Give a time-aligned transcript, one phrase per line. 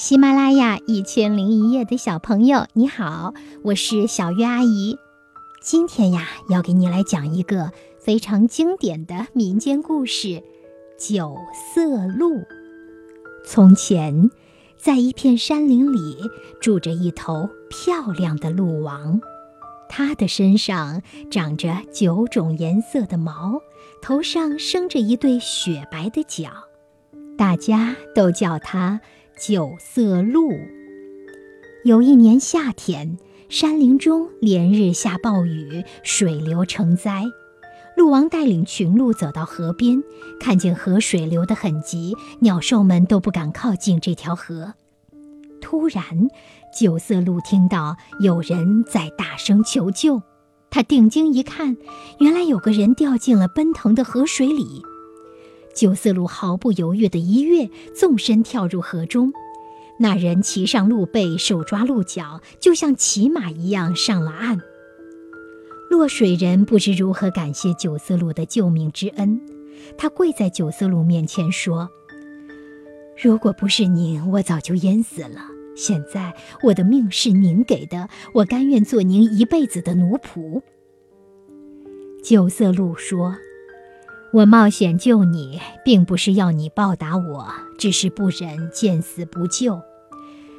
[0.00, 4.96] 喜马拉雅一千零一夜的小朋友，你好，我是小月阿姨。
[5.60, 10.28] 今天呀，要给你来讲一个非常经典的民间故事
[10.98, 11.36] 《九
[11.74, 12.30] 色鹿》。
[13.44, 14.30] 从前，
[14.78, 16.16] 在一片山林里，
[16.62, 19.20] 住着一头漂亮的鹿王，
[19.86, 23.60] 它的身上长着九种颜色的毛，
[24.00, 26.48] 头上生着一对雪白的角，
[27.36, 29.02] 大家都叫它。
[29.40, 30.52] 九色鹿。
[31.82, 33.16] 有一年夏天，
[33.48, 37.24] 山林中连日下暴雨，水流成灾。
[37.96, 40.02] 鹿王带领群鹿走到河边，
[40.38, 44.74] 看见河水流的很急，鸟兽们都不敢靠近这条河。
[45.62, 46.04] 突然，
[46.78, 50.20] 九色鹿听到有人在大声求救，
[50.68, 51.78] 他定睛一看，
[52.18, 54.82] 原来有个人掉进了奔腾的河水里。
[55.74, 59.32] 九色鹿毫不犹豫地一跃，纵身跳入河中。
[59.98, 64.60] 那人骑上鹿背，手抓鹿角，就像骑马一样上了岸。
[65.90, 69.40] 落水人不知如何感谢九色鹿的救命之恩，
[69.98, 71.88] 他跪在九色鹿面前说
[73.22, 75.42] ：“如果不是您，我早就淹死了。
[75.76, 80.62] 现在我的命是您给的，我甘愿做您一辈子的奴仆。”
[82.24, 83.36] 九色鹿说。
[84.32, 89.80] 我冒险救你，并不是要你报答我，只是不忍见死不救。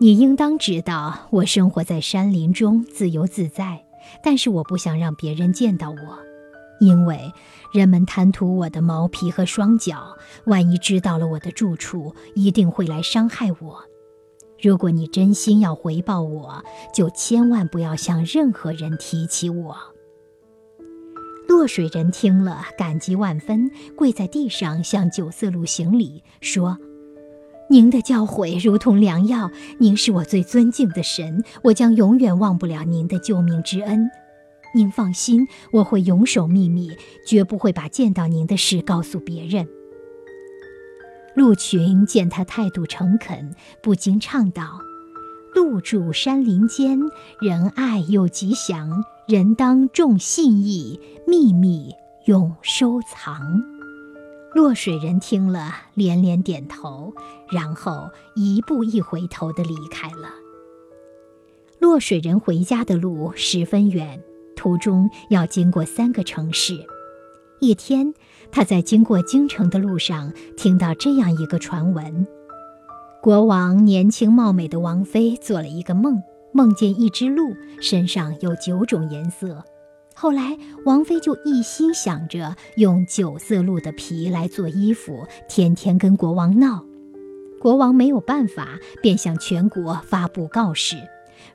[0.00, 3.84] 你应当知道，我生活在山林中，自由自在，
[4.20, 5.96] 但是我不想让别人见到我，
[6.80, 7.32] 因为
[7.72, 10.16] 人们贪图我的毛皮和双脚，
[10.46, 13.80] 万一知道了我的住处，一定会来伤害我。
[14.60, 19.76] 如果你真心要回报我，就千万不要向任何人提起我。
[21.52, 26.78] 落水人听了，感激万分，跪在地上向九色鹿行礼，说
[27.68, 34.10] ：“您的教诲如同良药，您是我最尊敬的神，我将永远忘不了您的救命之恩。
[34.74, 36.90] 您放心，我会永守秘密，
[37.26, 39.68] 绝不会把见到您的事告诉别人。”
[41.36, 44.80] 鹿群见他态度诚恳，不禁唱道
[45.54, 46.98] ：“鹿住山林间，
[47.42, 51.94] 仁爱又吉祥。”人当重信义，秘密
[52.26, 53.62] 永收藏。
[54.52, 57.14] 落水人听了，连连点头，
[57.48, 60.28] 然后一步一回头的离开了。
[61.78, 64.20] 落水人回家的路十分远，
[64.56, 66.84] 途中要经过三个城市。
[67.60, 68.12] 一天，
[68.50, 72.26] 他在经过京城的路上，听到这样一个传闻：
[73.22, 76.20] 国王年轻貌美的王妃做了一个梦。
[76.52, 79.64] 梦见一只鹿身上有九种颜色，
[80.14, 86.84] 后来王妃就一心想着用九色鹿的皮来做衣服，天天跟国王闹。
[87.60, 90.96] 国王没有办法，便向全国发布告示：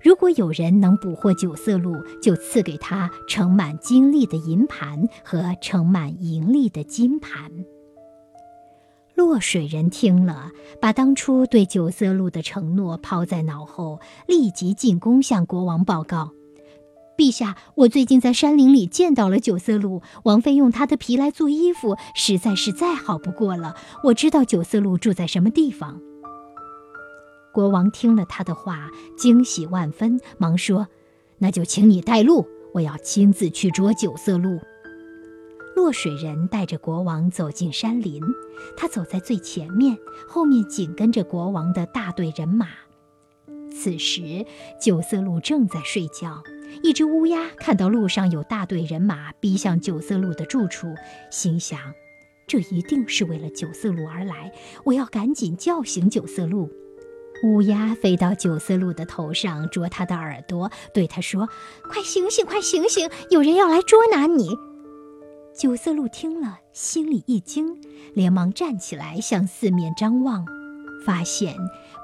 [0.01, 7.51] 如果有人能捕获九色鹿，就赐给他盛满金粒的银盘和盛满银粒的金盘。
[9.17, 16.33] 落水人听了，把当初对九色鹿的承诺抛在脑后，立即进宫向国王报告
[17.17, 23.75] ：“陛下，我最近在山林里见到了九色鹿，王妃用它的皮来做衣服，实在是再好不过了。
[24.03, 26.00] 我知道九色鹿住在什么地方。”
[27.51, 30.88] 国王听了他的话，惊喜万分，忙说
[31.41, 32.45] ：“那就请你带路，
[32.75, 34.59] 我要亲自去捉九色鹿。”
[35.77, 38.19] 落水人带着国王走进山林，
[38.75, 39.95] 他走在最前面，
[40.27, 42.67] 后面紧跟着国王的大队人马。
[43.71, 44.43] 此时，
[44.81, 46.41] 九色鹿正在睡觉。
[46.81, 50.88] 一只乌鸦看到路上有大队人马逼向九色鹿的住处，
[51.29, 51.79] 心想：
[52.47, 54.51] 这一定是为了九色鹿而来，
[54.83, 56.71] 我要赶紧叫醒九色鹿。
[57.44, 61.47] 乌鸦飞到九色鹿的头上，啄它的耳朵，对它说
[61.88, 64.57] ：“快醒醒，快醒醒，有人要来捉拿你！”
[65.57, 67.81] 九色鹿听了，心里一惊，
[68.13, 70.45] 连忙站起来向四面张望，
[71.03, 71.56] 发现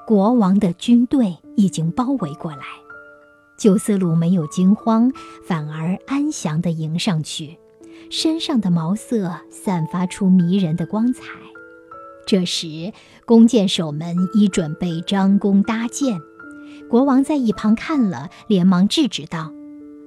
[0.08, 2.64] 国王的军队已经包围过来。
[3.56, 5.12] 九色鹿没有惊慌，
[5.46, 7.56] 反而安详地迎上去，
[8.10, 11.22] 身上的毛色散发出迷人的光彩。
[12.26, 12.92] 这时，
[13.24, 16.20] 弓箭手们已准备张弓搭箭，
[16.90, 19.52] 国王在一旁看了，连忙制止道。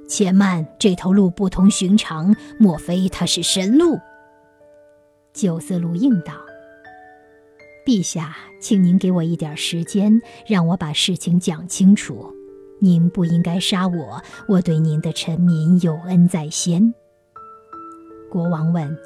[0.07, 3.99] 且慢，这头鹿不同寻常，莫非它是神鹿？
[5.33, 6.33] 九色鹿应道
[7.85, 12.33] ：“陛下，请您给我一点时间，让我把事情讲清楚。
[12.79, 16.93] 您不应该杀我，我对您的臣民有恩在先。”
[18.31, 18.97] 国王问：“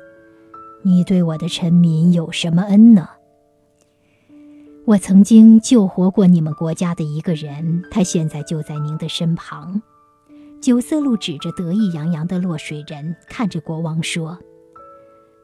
[0.84, 3.10] 你对我的臣民有什么恩呢？”
[4.86, 9.82] 我曾经救活过你们国家的一个人，他现在就在您的身旁。”
[10.62, 14.38] 九色鹿指着得意洋洋的落水人，看着国王说：“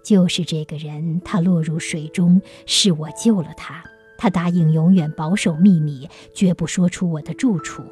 [0.06, 3.84] 就是这个人，他落入水中，是我救了他。
[4.16, 7.84] 他答应永远保守秘密，绝不说出我的住处。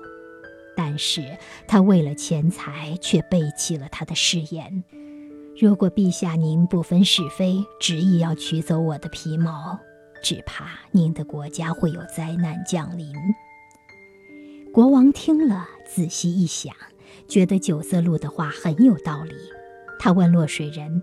[0.77, 1.36] 但是
[1.68, 4.83] 他为了钱财，却背弃了他的誓言。
[5.60, 9.80] 如果陛下您不分是非，执意要取走我的皮毛，
[10.22, 13.12] 只怕您的国家会有灾难降临。”
[14.72, 16.72] 国王听了，仔细一想。
[17.27, 19.33] 觉得九色鹿的话很有道理，
[20.00, 21.01] 他问落水人：“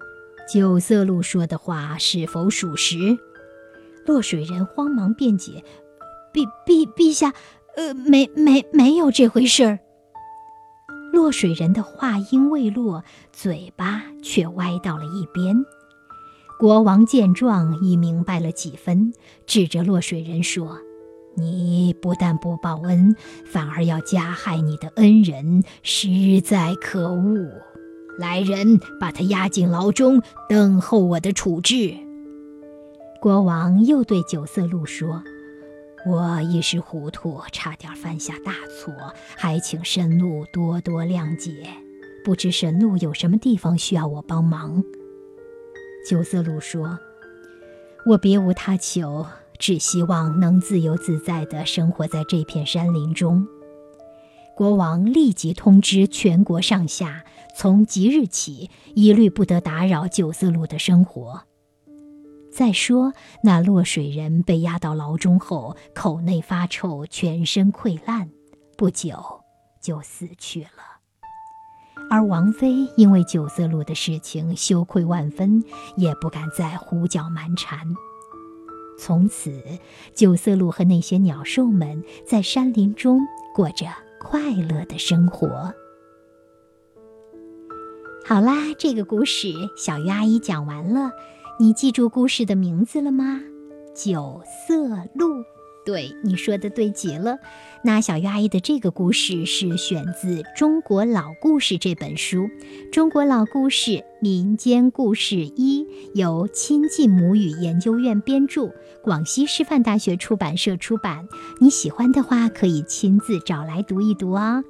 [0.53, 3.19] 九色鹿说的话是否属实？”
[4.07, 5.63] 落水人慌忙辩解
[6.33, 7.33] ：“陛陛陛下，
[7.77, 9.79] 呃，没没没有这回事儿。”
[11.13, 15.65] 落水人的话音未落，嘴巴却歪到了一边。
[16.59, 19.13] 国王见状，已明白了几分，
[19.47, 20.79] 指着落水人说。
[21.35, 27.51] 你不但不报恩，反而要加害你的恩人，实在可恶！
[28.19, 31.97] 来人，把他押进牢中，等候我的处置。
[33.21, 35.23] 国王又对九色鹿说
[36.07, 38.93] ：“我一时糊涂，差点犯下大错，
[39.37, 41.67] 还请神鹿多多谅解。
[42.25, 44.85] 不知神鹿有什么地方需要我帮忙？”
[46.07, 46.99] 九色鹿说
[48.07, 49.25] ：“我别无他求。”
[49.63, 53.47] 只希望能自由自在地生活在这片山林中。
[54.57, 57.25] 国王立即通知全国上下，
[57.57, 61.45] 从即日起一律不得打扰九色鹿的生活。
[62.51, 63.13] 再说，
[63.45, 68.31] 那落水人被押到牢中后，口内发臭，全身溃烂，
[68.77, 69.15] 不久
[69.81, 70.99] 就死去了。
[72.11, 75.63] 而王妃因为九色鹿的事情羞愧万分，
[75.97, 77.79] 也不敢再胡搅蛮缠。
[78.99, 79.63] 从此，
[80.15, 83.21] 九色鹿和那些鸟兽们在山林中
[83.55, 83.87] 过着
[84.21, 85.75] 快乐的生活。
[88.25, 91.11] 好啦，这个故事小鱼阿姨讲完了，
[91.59, 93.41] 你记住故事的名字了吗？
[93.95, 94.77] 九色
[95.15, 95.43] 鹿。
[95.85, 97.39] 对，你说的对极了。
[97.83, 102.45] 那小鱼阿姨的这个故事是选自《中国老故事》这本书，
[102.93, 105.85] 《中国老故事民间故事一》，
[106.15, 108.71] 由亲近母语研究院编著，
[109.03, 111.27] 广西师范大学出版社出版。
[111.61, 114.63] 你喜欢的话，可以亲自找来读一读哦。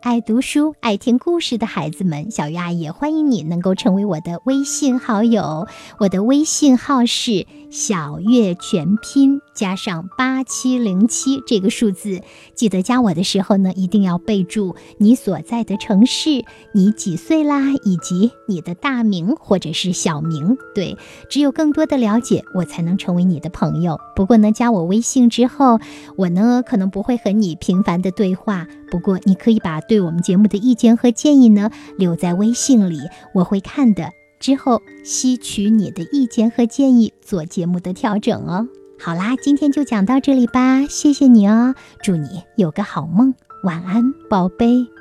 [0.00, 5.66] 爱读书、爱听故事的孩子们，小鱼阿姨欢迎你能够成为我的微信好友。
[5.98, 12.22] 我的微信号是小月全拼加上八七零七这个数字。
[12.54, 20.56] 记得加我的时候呢，一定要备注你所在的城市、你几岁啦，以及你的大名或者是小名。
[20.76, 20.96] 对，
[21.28, 23.98] 只有更多的了解，我才能成为你的朋友。
[24.14, 25.80] 不过呢，加我微信之后，
[26.16, 28.68] 我呢可能不会和你频繁的对话。
[28.90, 33.00] 不过你可以把对我们节目的意见和建议呢留在微信里，
[33.34, 34.10] 我会看的。
[34.38, 38.68] 之后吸取你的意见和建议，做节目的调整哦。
[39.00, 44.97] 好啦，今天就讲到这里吧，谢谢你哦，祝你有个好梦，晚安，宝贝。